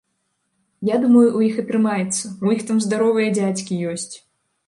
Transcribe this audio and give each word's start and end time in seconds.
Я 0.87 0.95
думаю, 1.03 1.25
у 1.39 1.41
іх 1.49 1.59
атрымаецца, 1.65 2.23
у 2.49 2.55
іх 2.57 2.61
там 2.69 2.77
здаровыя 2.87 3.27
дзядзькі 3.39 3.81
ёсць. 3.93 4.11